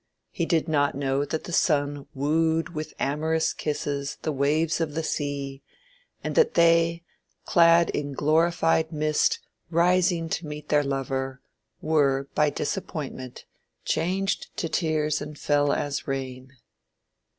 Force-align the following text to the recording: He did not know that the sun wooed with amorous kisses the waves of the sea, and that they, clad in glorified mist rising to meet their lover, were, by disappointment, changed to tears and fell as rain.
He 0.31 0.47
did 0.47 0.67
not 0.67 0.95
know 0.95 1.25
that 1.25 1.43
the 1.43 1.51
sun 1.51 2.07
wooed 2.15 2.69
with 2.69 2.95
amorous 2.97 3.53
kisses 3.53 4.17
the 4.23 4.31
waves 4.31 4.81
of 4.81 4.95
the 4.95 5.03
sea, 5.03 5.61
and 6.23 6.33
that 6.33 6.55
they, 6.55 7.03
clad 7.45 7.91
in 7.91 8.13
glorified 8.13 8.91
mist 8.91 9.37
rising 9.69 10.27
to 10.29 10.47
meet 10.47 10.69
their 10.69 10.81
lover, 10.83 11.39
were, 11.81 12.27
by 12.33 12.49
disappointment, 12.49 13.45
changed 13.85 14.47
to 14.57 14.67
tears 14.67 15.21
and 15.21 15.37
fell 15.37 15.71
as 15.71 16.07
rain. 16.07 16.51